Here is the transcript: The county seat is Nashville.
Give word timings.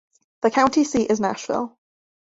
The 0.41 0.49
county 0.49 0.83
seat 0.83 1.11
is 1.11 1.19
Nashville. 1.19 1.77